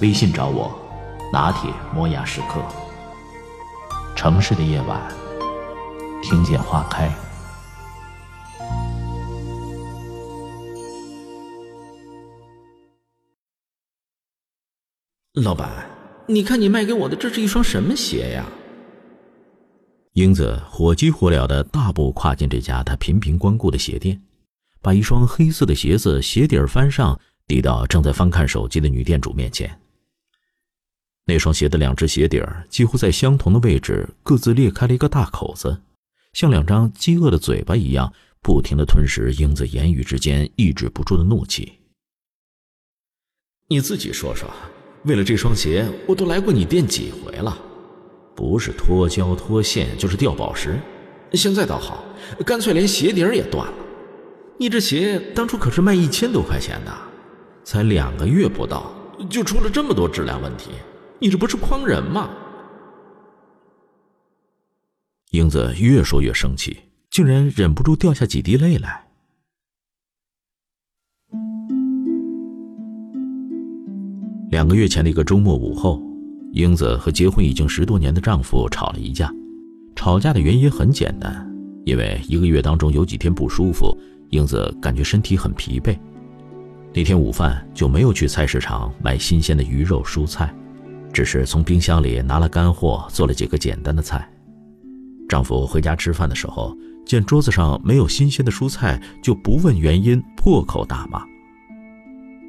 [0.00, 0.72] 微信找我，
[1.30, 2.64] 拿铁磨牙时刻。
[4.16, 4.98] 城市的夜晚，
[6.22, 7.14] 听见花开。
[15.34, 15.68] 老板，
[16.26, 18.46] 你看你卖给我的这是一双什么鞋呀？
[20.14, 24.18] 英子火急火燎的大步跨进这家他频频光顾的鞋店，
[24.80, 29.70] 把一双黑色的鞋子鞋底儿翻上，递到正在翻看手机的女店主面前。
[31.26, 35.80] 那双鞋的两只鞋底儿几乎在相同的位置各自裂开了一个大口子，
[36.32, 38.12] 像两张饥饿的嘴巴一样，
[38.42, 41.78] 不停的吞噬英子言语之间抑制不住的怒气。
[43.68, 44.50] 你自己说说，
[45.04, 47.56] 为了这双鞋，我都来过你店几回了，
[48.34, 50.80] 不是脱胶脱线，就是掉宝石。
[51.34, 52.04] 现在倒好，
[52.44, 53.74] 干脆连鞋底儿也断了。
[54.58, 56.92] 你这鞋当初可是卖一千多块钱的，
[57.62, 58.92] 才两个月不到，
[59.30, 60.70] 就出了这么多质量问题，
[61.22, 62.30] 你这不是诓人吗？
[65.32, 66.74] 英子越说越生气，
[67.10, 69.06] 竟然忍不住掉下几滴泪来。
[74.50, 76.02] 两个月前的一个周末午后，
[76.52, 79.30] 英子和结婚已经十多年的丈夫吵了一架。
[79.94, 81.46] 吵架的原因很简单，
[81.84, 83.94] 因为一个月当中有几天不舒服，
[84.30, 85.96] 英子感觉身体很疲惫。
[86.94, 90.52] 那天午饭就没有去菜市场买新鲜的鱼肉蔬菜，
[91.12, 94.28] 只是从冰箱里拿了干货做了几个简单的菜。
[95.28, 96.76] 丈夫回家吃饭的时候，
[97.06, 101.22] 见桌子上没有新鲜的蔬菜，就不问原因，破口大骂。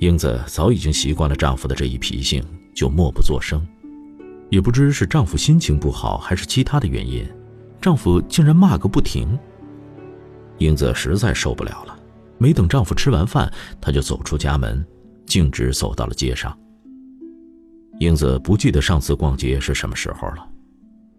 [0.00, 2.44] 英子早已经习惯了丈夫的这一脾性，
[2.74, 3.64] 就默不作声。
[4.50, 7.26] 也不知是丈夫心情不好，还是其他的原因，
[7.80, 9.38] 丈夫竟然骂个不停。
[10.58, 11.98] 英子实在受不了了，
[12.38, 14.84] 没等丈夫吃完饭，她就走出家门，
[15.26, 16.56] 径直走到了街上。
[17.98, 20.46] 英子不记得上次逛街是什么时候了，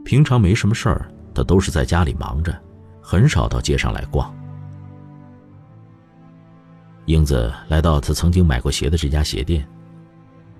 [0.04, 2.56] 平常没什么事儿，她都是在家里忙着，
[3.02, 4.34] 很少到街上来逛。
[7.06, 9.68] 英子来到她曾经买过鞋的这家鞋店，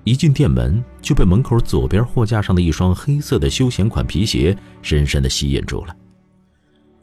[0.04, 5.96] 一进店门就被门口左边货架上的一双黑色的休闲款皮鞋深深的吸引住了。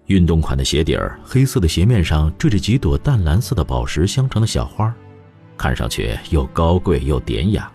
[0.07, 4.93] 运动款的鞋底儿，黑色的鞋面上缀着几朵淡蓝色的宝石镶成的小花，
[5.57, 7.71] 看上去又高贵又典雅，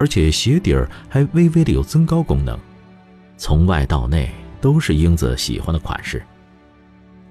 [0.00, 2.58] 而且鞋底儿还微微的有增高功能，
[3.36, 6.22] 从外到内都是英子喜欢的款式。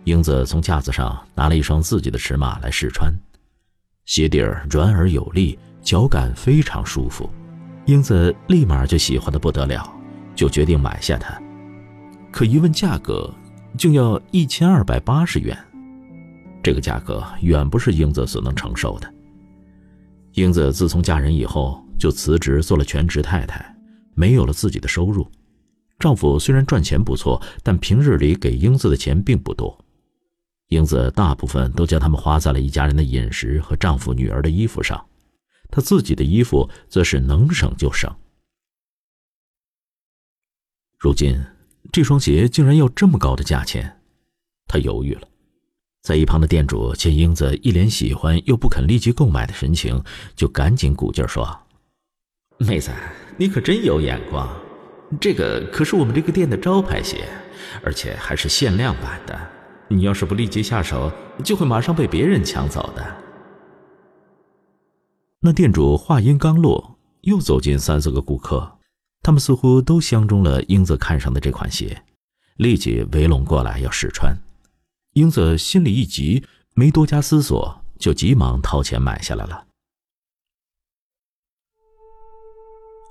[0.04, 3.12] 英子从架子上拿了一双自己的尺码来试穿。
[4.06, 7.28] 鞋底儿软而有力，脚感非常舒服，
[7.86, 9.92] 英子立马就喜欢的不得了，
[10.36, 11.42] 就决定买下它。
[12.32, 13.34] 可一问价格，
[13.80, 15.58] 竟要一千二百八十元，
[16.62, 19.12] 这个价格远不是英子所能承受的。
[20.34, 23.76] 英子自从嫁人以后，就辞职做了全职太太，
[24.16, 25.30] 没有了自己的收入。
[26.00, 29.78] 丈夫虽然赚钱不错，但平日里给英子的钱并不多。
[30.70, 35.04] 英子大部分都将他们花在了一家人的饮食和丈夫、女儿的衣服上，
[35.70, 38.10] 她自己的衣服则是能省就省。
[40.98, 41.44] 如今，
[41.92, 44.02] 这双鞋竟然要这么高的价钱，
[44.68, 45.28] 她犹豫了。
[46.02, 50.02] 在一旁的店主见英子一脸喜欢又不肯立即购买的神情，
[50.36, 51.46] 就赶紧鼓劲说
[52.60, 52.92] ：“妹子，
[53.38, 54.48] 你可真有眼光，
[55.20, 57.26] 这个可是我们这个店的招牌鞋，
[57.84, 59.40] 而且还是限量版的。”
[59.92, 61.12] 你要是不立即下手，
[61.44, 63.04] 就会马上被别人抢走的。
[65.40, 68.78] 那店主话音刚落，又走进三四个顾客，
[69.24, 72.04] 他们似乎都相中了英子看上的这款鞋，
[72.58, 74.38] 立即围拢过来要试穿。
[75.14, 76.44] 英子心里一急，
[76.76, 79.69] 没多加思索，就急忙掏钱买下来了。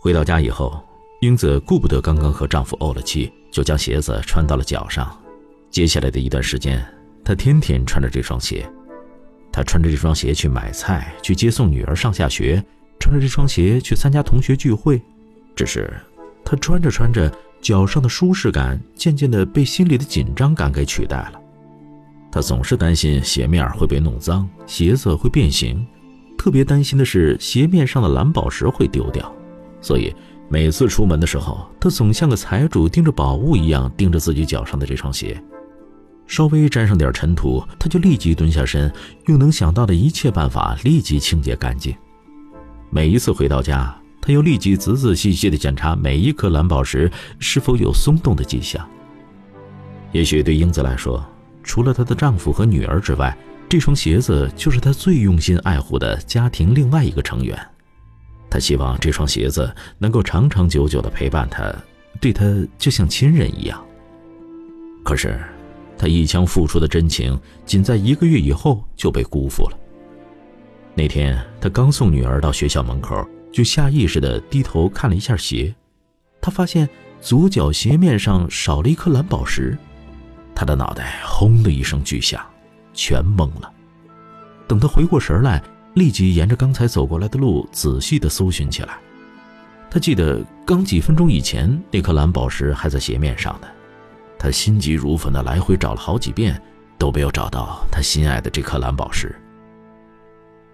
[0.00, 0.80] 回到家以后，
[1.20, 5.10] 英子顾不得刚刚和丈夫怄了气，就将鞋子穿到了脚上。
[5.70, 6.80] 接下来的一段时间，
[7.24, 8.64] 她天天穿着这双鞋。
[9.50, 12.62] 她穿着这双鞋去买菜，去接送女儿上下学，
[13.00, 15.02] 穿着这双鞋去参加同学聚会。
[15.56, 15.92] 只是，
[16.44, 21.32] 她穿着穿着，脚上的舒适感渐渐的被心里的紧张感给取代了。
[22.30, 25.84] 她总是担心鞋面会被弄脏，鞋子会变形。
[26.38, 29.34] 特别担心的是鞋面上的蓝宝石会丢掉，
[29.80, 30.14] 所以
[30.48, 35.40] 每次出门的时候，他总像个财主盯着宝物一样盯着自己脚上的这双鞋。
[36.26, 38.92] 稍微沾上点尘土，他就立即蹲下身，
[39.26, 41.94] 用能想到的一切办法立即清洁干净。
[42.90, 48.86] 每一次回到家，他又立即仔仔细细地检查每一颗蓝宝石是否有松动的迹象。
[50.12, 51.24] 也许对英子来说，
[51.62, 53.36] 除了她的丈夫和女儿之外，
[53.69, 57.58] 这双鞋子就是她最用心爱护的家庭另外一个成员。
[58.50, 61.74] 他希望这双鞋子能够长长久久地陪伴她，
[62.20, 62.44] 对她
[62.78, 63.84] 就像亲人一样。
[65.04, 65.38] 可是。
[66.00, 67.36] 他一腔付出的真情，
[67.66, 69.76] 仅在一个月以后就被辜负了。
[70.94, 75.74] 那天，他刚送女儿到学校门口，就下意识地低头看了一下鞋，
[76.40, 76.88] 他发现
[77.20, 79.76] 左脚鞋面上少了一颗蓝宝石，
[80.54, 82.40] 他的脑袋轰的一声巨响，
[82.92, 83.68] 全懵了。
[84.68, 85.60] 等他回过神来，
[85.98, 88.98] 立即沿着刚才走过来的路仔细地搜寻起来。
[89.90, 93.66] 他记得刚几分钟以前，那颗蓝宝石还在鞋面上呢。
[94.38, 96.62] 他心急如焚的来回找了好几遍，
[96.96, 99.34] 都没有找到他心爱的这颗蓝宝石。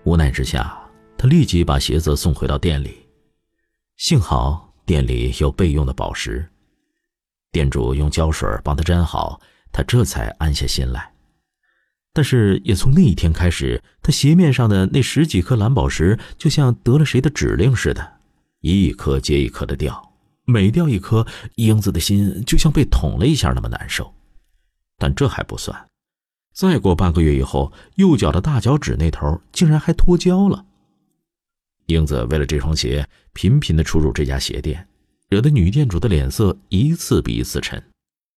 [0.02, 0.76] 无奈之下，
[1.16, 3.06] 他立即把鞋子送回到店里。
[3.96, 6.46] 幸好店里有备用的宝石，
[7.50, 9.40] 店主用胶水帮他粘好，
[9.72, 11.13] 他这才安下心来。
[12.14, 18.20] 但是也从那一天开始，他鞋面上的那十几颗蓝宝石就像得了谁的指令似的，
[18.60, 20.12] 一颗接一颗的掉。
[20.46, 21.26] 每掉一颗，
[21.56, 24.14] 英子的心就像被捅了一下那么难受。
[24.96, 25.88] 但这还不算，
[26.54, 30.64] 再过半个月以后，右脚的大脚趾那头竟然还脱胶了。
[31.86, 34.86] 英子为了这双鞋，频频的出入这家鞋店，
[35.30, 37.82] 惹得女店主的脸色一次比一次沉。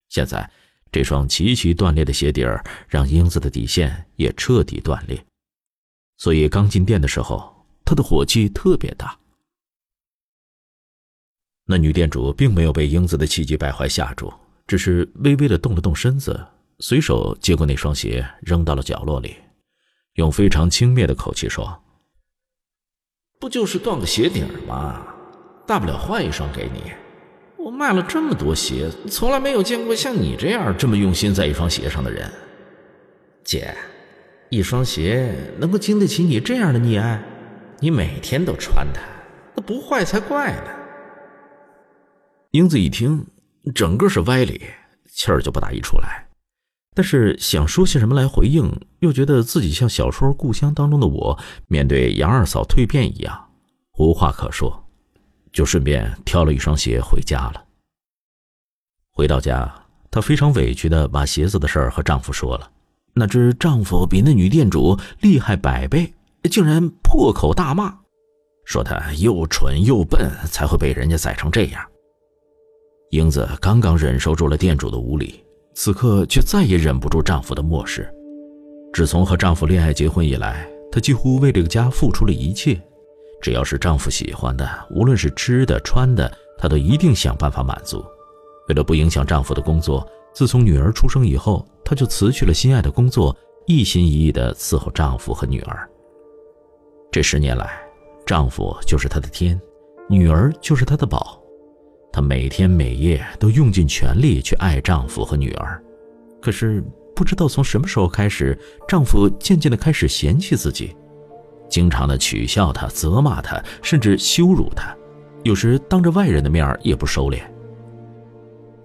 [0.10, 0.50] 现在，
[0.92, 5.24] 这双齐齐断裂的鞋底儿让英子的底线也彻底断裂，
[6.18, 9.18] 所以刚进店的时候，她的火气特别大。
[11.66, 14.34] 那女店主并没有被英子的气急败坏吓住，
[14.66, 16.48] 只是微微的动了动身子，
[16.80, 19.36] 随手接过那双鞋扔到了角落里，
[20.14, 21.84] 用非常轻蔑的口气说
[23.40, 25.06] ：“不就是断个鞋底儿吗？
[25.68, 26.94] 大不了换一双给你。
[27.68, 32.32] 我卖了这么多鞋，从来没有见过像你这样这么用心在一双鞋上的人。
[33.44, 33.76] 姐，
[34.50, 37.22] 一双鞋能够经得起你这样的溺爱？
[37.80, 39.02] 你每天都穿它，
[39.54, 40.72] 那不坏才怪呢。”
[42.52, 43.28] 英子一听，
[43.76, 44.62] 整个是歪理，
[45.14, 46.26] 气儿就不打一处来。
[46.96, 51.38] 但是想说些什么来回应，又觉得自己像小说《故乡》当中的我，
[51.68, 53.50] 面对杨二嫂蜕变一样，
[53.98, 54.87] 无话可说，
[55.58, 57.66] 就顺便挑了一双鞋回家了。
[59.12, 59.68] 回到家，
[60.12, 62.72] 她非常委屈的把鞋子的事儿和丈夫说了。
[63.16, 66.14] 哪知丈夫比那女店主厉害百倍，
[66.44, 67.92] 竟然破口大骂，
[68.66, 71.84] 说她又蠢又笨，才会被人家宰成这样。
[73.10, 75.44] 英子刚刚忍受住了店主的无礼，
[75.74, 78.08] 此刻却再也忍不住丈夫的漠视。
[78.94, 82.80] 自从和丈夫恋爱结婚以来，她几乎为这个家付出了一切，
[83.42, 88.04] 只要是丈夫喜欢的，无论是吃的穿的，她都一定想办法满足。
[88.68, 93.36] 为了不影响丈夫的工作，自从女儿出生以后，她就辞去了心爱的工作，
[93.66, 95.90] 一心一意地伺候丈夫和女儿。
[97.12, 97.80] 这十年来，
[98.26, 99.60] 丈夫就是她的天，
[100.10, 101.42] 女儿就是她的宝。
[102.12, 105.82] 她每天每夜都用尽全力去爱丈夫和女儿，
[106.42, 106.84] 可是
[107.16, 110.96] 不知道从什么时候开始，丈夫渐渐的开始嫌弃自己，
[111.70, 114.96] 经常的取笑她、责骂她，甚至羞辱她，
[115.44, 117.42] 有时当着外人的面也不收敛。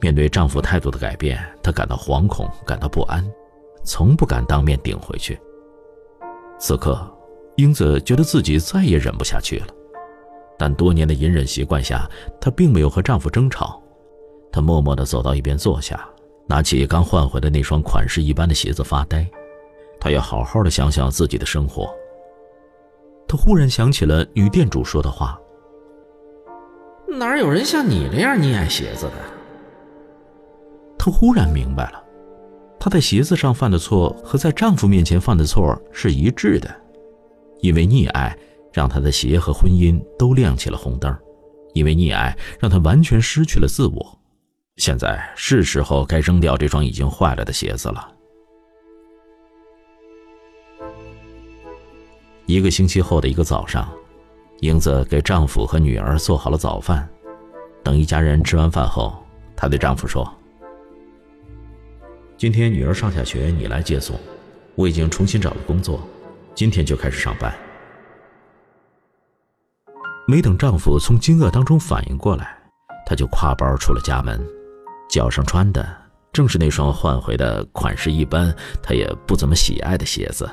[0.01, 3.25] 面对丈夫态度的改变，她感到惶恐，感到不安，
[3.85, 5.39] 从不敢当面顶回去。
[6.59, 7.01] 此刻，
[7.57, 9.67] 英子觉得自己再也忍不下去了。
[10.59, 12.09] 但多年的隐忍习惯下，
[12.41, 13.81] 她并没有和丈夫争吵。
[14.51, 16.09] 她默默地走到一边坐下，
[16.47, 19.27] 拿起刚换回的那双款式一般的鞋子发呆。
[20.01, 21.89] 她要好好的想想自己的生活。
[23.33, 25.41] 她忽然想起了女店主说的话
[27.09, 29.13] ：“哪有人像你这样溺爱鞋子的？”
[31.01, 32.05] 他忽然明白了，
[32.79, 36.71] 她在鞋子上犯的错和在丈夫面前犯的错是一致的，
[37.63, 38.37] 因为溺爱。
[38.71, 41.15] 让她的鞋和婚姻都亮起了红灯，
[41.73, 44.19] 因为溺爱让她完全失去了自我。
[44.77, 48.12] 现在是时候该扔掉这双已经坏了的鞋子了。
[52.53, 53.91] 一个星期后的一个早上，
[54.61, 57.09] 英子给丈夫和女儿做好了早饭。
[57.83, 59.25] 等一家人吃完饭后，
[59.57, 60.31] 她对丈夫说
[62.37, 64.21] ：“今天女儿上下学你来接送，
[64.75, 66.07] 我已经重新找了工作，
[66.55, 67.51] 今天就开始上班。”
[70.29, 72.55] 没等丈夫从惊愕当中反应过来，
[73.07, 74.39] 她就挎包出了家门，
[75.09, 75.89] 脚上穿的
[76.35, 80.47] 正是那双换回的款式一般、她也不怎么喜爱的鞋子。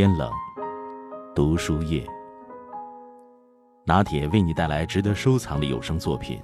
[0.00, 0.32] 天冷，
[1.34, 2.02] 读书夜。
[3.84, 6.40] 拿铁为你带来值得收藏的有声作品，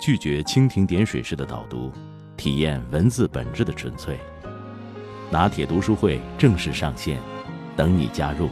[0.00, 1.92] 拒绝蜻蜓点水式的导读，
[2.34, 4.18] 体验文字本质的纯粹。
[5.30, 7.20] 拿铁读书会正式上线，
[7.76, 8.48] 等你加入。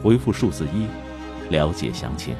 [0.00, 0.86] 回复数字一，
[1.50, 2.36] 了解详情。